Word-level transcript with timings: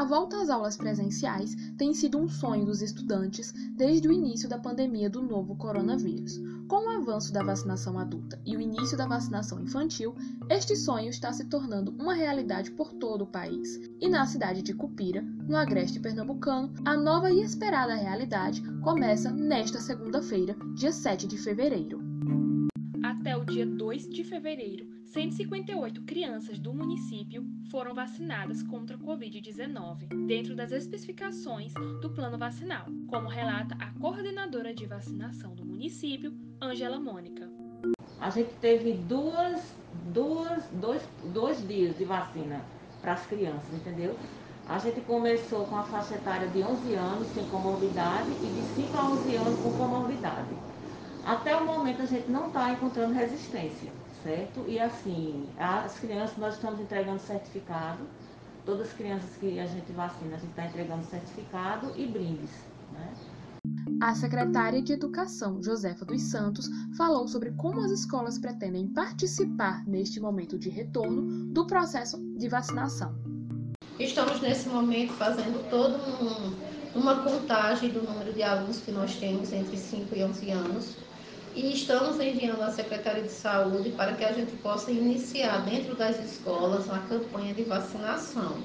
A 0.00 0.04
volta 0.04 0.40
às 0.40 0.48
aulas 0.48 0.78
presenciais 0.78 1.54
tem 1.76 1.92
sido 1.92 2.16
um 2.16 2.26
sonho 2.26 2.64
dos 2.64 2.80
estudantes 2.80 3.52
desde 3.76 4.08
o 4.08 4.12
início 4.12 4.48
da 4.48 4.58
pandemia 4.58 5.10
do 5.10 5.20
novo 5.20 5.54
coronavírus. 5.56 6.40
Com 6.66 6.86
o 6.86 6.88
avanço 6.88 7.30
da 7.34 7.42
vacinação 7.42 7.98
adulta 7.98 8.40
e 8.46 8.56
o 8.56 8.62
início 8.62 8.96
da 8.96 9.06
vacinação 9.06 9.60
infantil, 9.60 10.14
este 10.48 10.74
sonho 10.74 11.10
está 11.10 11.30
se 11.34 11.44
tornando 11.44 11.94
uma 12.00 12.14
realidade 12.14 12.70
por 12.70 12.94
todo 12.94 13.24
o 13.24 13.30
país. 13.30 13.78
E 14.00 14.08
na 14.08 14.24
cidade 14.24 14.62
de 14.62 14.72
Cupira, 14.72 15.20
no 15.20 15.54
agreste 15.54 16.00
pernambucano, 16.00 16.72
a 16.82 16.96
nova 16.96 17.30
e 17.30 17.42
esperada 17.42 17.94
realidade 17.94 18.62
começa 18.80 19.30
nesta 19.30 19.80
segunda-feira, 19.80 20.56
dia 20.76 20.92
7 20.92 21.26
de 21.26 21.36
fevereiro. 21.36 22.00
Dia 23.50 23.66
2 23.66 24.08
de 24.08 24.22
fevereiro, 24.22 24.86
158 25.06 26.02
crianças 26.02 26.56
do 26.56 26.72
município 26.72 27.44
foram 27.68 27.92
vacinadas 27.92 28.62
contra 28.62 28.94
a 28.94 28.98
Covid-19, 29.00 30.06
dentro 30.28 30.54
das 30.54 30.70
especificações 30.70 31.74
do 32.00 32.10
plano 32.10 32.38
vacinal, 32.38 32.86
como 33.08 33.26
relata 33.26 33.74
a 33.80 33.90
coordenadora 33.98 34.72
de 34.72 34.86
vacinação 34.86 35.52
do 35.56 35.64
município, 35.64 36.32
Ângela 36.62 37.00
Mônica. 37.00 37.50
A 38.20 38.30
gente 38.30 38.52
teve 38.60 38.92
duas, 38.92 39.74
duas, 40.14 40.64
dois, 40.80 41.02
dois 41.34 41.66
dias 41.66 41.98
de 41.98 42.04
vacina 42.04 42.64
para 43.02 43.14
as 43.14 43.26
crianças, 43.26 43.74
entendeu? 43.74 44.16
A 44.68 44.78
gente 44.78 45.00
começou 45.00 45.66
com 45.66 45.76
a 45.76 45.82
faixa 45.82 46.14
etária 46.14 46.46
de 46.46 46.62
11 46.62 46.94
anos 46.94 47.26
sem 47.34 47.44
comorbidade 47.48 48.30
e 48.30 48.46
de 48.46 48.86
5 48.86 48.96
a 48.96 49.10
11 49.10 49.34
anos 49.34 49.58
com 49.60 49.72
comorbidade. 49.72 50.70
Até 51.24 51.56
o 51.56 51.64
momento 51.64 52.02
a 52.02 52.06
gente 52.06 52.30
não 52.30 52.48
está 52.48 52.72
encontrando 52.72 53.12
resistência 53.14 53.90
certo? 54.22 54.64
E 54.66 54.78
assim, 54.78 55.46
as 55.58 55.98
crianças, 55.98 56.36
nós 56.36 56.54
estamos 56.54 56.80
entregando 56.80 57.20
certificado, 57.20 58.02
todas 58.64 58.88
as 58.88 58.92
crianças 58.92 59.30
que 59.38 59.58
a 59.58 59.66
gente 59.66 59.92
vacina, 59.92 60.36
a 60.36 60.38
gente 60.38 60.50
está 60.50 60.66
entregando 60.66 61.04
certificado 61.04 61.92
e 61.96 62.06
brindes, 62.06 62.50
né? 62.92 63.12
A 64.02 64.14
secretária 64.14 64.80
de 64.80 64.94
Educação, 64.94 65.62
Josefa 65.62 66.04
dos 66.06 66.22
Santos, 66.22 66.68
falou 66.96 67.28
sobre 67.28 67.50
como 67.52 67.80
as 67.80 67.90
escolas 67.90 68.38
pretendem 68.38 68.88
participar 68.88 69.86
neste 69.86 70.18
momento 70.18 70.58
de 70.58 70.70
retorno 70.70 71.46
do 71.52 71.66
processo 71.66 72.18
de 72.38 72.48
vacinação. 72.48 73.14
Estamos 73.98 74.40
nesse 74.40 74.68
momento 74.70 75.12
fazendo 75.12 75.68
todo 75.68 75.96
um, 76.24 76.98
uma 76.98 77.22
contagem 77.22 77.90
do 77.90 78.02
número 78.02 78.32
de 78.32 78.42
alunos 78.42 78.80
que 78.80 78.90
nós 78.90 79.14
temos 79.16 79.52
entre 79.52 79.76
5 79.76 80.14
e 80.14 80.24
11 80.24 80.50
anos 80.50 80.96
e 81.54 81.72
estamos 81.72 82.20
enviando 82.20 82.62
à 82.62 82.70
Secretaria 82.70 83.22
de 83.22 83.32
Saúde 83.32 83.90
para 83.90 84.12
que 84.12 84.24
a 84.24 84.32
gente 84.32 84.52
possa 84.58 84.90
iniciar 84.90 85.64
dentro 85.64 85.94
das 85.94 86.18
escolas 86.18 86.86
uma 86.86 87.00
campanha 87.00 87.52
de 87.54 87.62
vacinação. 87.64 88.58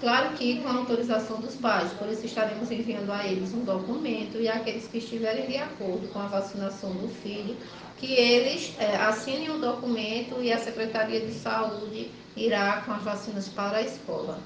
Claro 0.00 0.34
que 0.36 0.60
com 0.60 0.68
a 0.68 0.74
autorização 0.74 1.40
dos 1.40 1.54
pais, 1.54 1.90
por 1.92 2.08
isso 2.08 2.26
estaremos 2.26 2.70
enviando 2.70 3.10
a 3.10 3.26
eles 3.26 3.54
um 3.54 3.64
documento 3.64 4.38
e 4.38 4.48
aqueles 4.48 4.86
que 4.88 4.98
estiverem 4.98 5.46
de 5.46 5.56
acordo 5.56 6.08
com 6.08 6.18
a 6.18 6.26
vacinação 6.26 6.92
do 6.92 7.08
filho, 7.08 7.56
que 7.96 8.12
eles 8.12 8.74
é, 8.78 8.96
assinem 8.96 9.50
o 9.50 9.58
documento 9.58 10.42
e 10.42 10.52
a 10.52 10.58
Secretaria 10.58 11.20
de 11.20 11.32
Saúde 11.32 12.10
irá 12.36 12.82
com 12.82 12.92
as 12.92 13.02
vacinas 13.02 13.48
para 13.48 13.78
a 13.78 13.82
escola. 13.82 14.38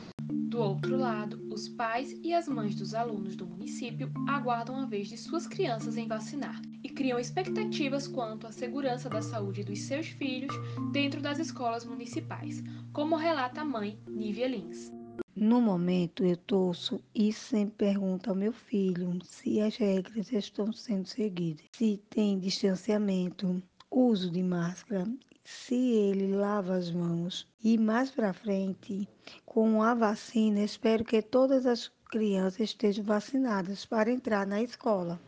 Do 0.50 0.58
outro 0.60 0.96
lado, 0.96 1.40
os 1.48 1.68
pais 1.68 2.18
e 2.24 2.34
as 2.34 2.48
mães 2.48 2.74
dos 2.74 2.92
alunos 2.92 3.36
do 3.36 3.46
município 3.46 4.10
aguardam 4.28 4.74
a 4.80 4.84
vez 4.84 5.06
de 5.06 5.16
suas 5.16 5.46
crianças 5.46 5.96
em 5.96 6.08
vacinar 6.08 6.60
e 6.82 6.88
criam 6.88 7.20
expectativas 7.20 8.08
quanto 8.08 8.48
à 8.48 8.52
segurança 8.52 9.08
da 9.08 9.22
saúde 9.22 9.62
dos 9.62 9.78
seus 9.82 10.08
filhos 10.08 10.52
dentro 10.90 11.22
das 11.22 11.38
escolas 11.38 11.84
municipais, 11.84 12.64
como 12.92 13.14
relata 13.14 13.60
a 13.60 13.64
mãe 13.64 13.96
Nívia 14.08 14.48
Lins. 14.48 14.90
No 15.36 15.60
momento, 15.60 16.24
eu 16.24 16.36
torço 16.36 17.00
e 17.14 17.32
sempre 17.32 17.86
pergunto 17.86 18.28
ao 18.28 18.34
meu 18.34 18.52
filho 18.52 19.20
se 19.22 19.60
as 19.60 19.76
regras 19.76 20.32
estão 20.32 20.72
sendo 20.72 21.06
seguidas, 21.06 21.66
se 21.76 22.02
tem 22.10 22.40
distanciamento, 22.40 23.62
uso 23.90 24.30
de 24.30 24.42
máscara 24.42 25.04
se 25.44 25.74
ele 25.74 26.34
lava 26.34 26.76
as 26.76 26.90
mãos. 26.90 27.46
E 27.62 27.76
mais 27.76 28.10
para 28.10 28.32
frente, 28.32 29.08
com 29.44 29.82
a 29.82 29.94
vacina, 29.94 30.60
espero 30.60 31.04
que 31.04 31.20
todas 31.20 31.66
as 31.66 31.90
crianças 32.10 32.60
estejam 32.60 33.04
vacinadas 33.04 33.84
para 33.84 34.10
entrar 34.10 34.46
na 34.46 34.62
escola, 34.62 35.20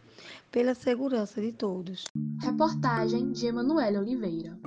pela 0.50 0.74
segurança 0.74 1.40
de 1.40 1.52
todos. 1.52 2.04
Reportagem 2.40 3.32
de 3.32 3.46
Emanuele 3.46 3.98
Oliveira. 3.98 4.58